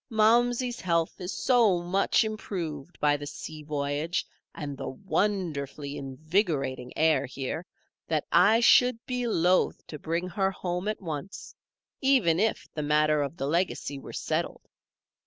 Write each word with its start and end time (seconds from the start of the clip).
Momsey's 0.09 0.79
health 0.81 1.21
is 1.21 1.31
so 1.31 1.79
much 1.83 2.23
improved 2.23 2.99
by 2.99 3.15
the 3.17 3.27
sea 3.27 3.61
voyage 3.61 4.25
and 4.55 4.75
the 4.75 4.89
wonderfully 4.89 5.95
invigorating 5.95 6.91
air 6.97 7.27
here, 7.27 7.67
that 8.07 8.25
I 8.31 8.61
should 8.61 8.97
be 9.05 9.27
loath 9.27 9.85
to 9.85 9.99
bring 9.99 10.27
her 10.29 10.49
home 10.49 10.87
at 10.87 11.03
once, 11.03 11.53
even 12.01 12.39
if 12.39 12.67
the 12.73 12.81
matter 12.81 13.21
of 13.21 13.37
the 13.37 13.45
legacy 13.45 13.99
were 13.99 14.11
settled. 14.11 14.63